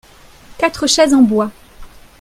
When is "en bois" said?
1.13-1.51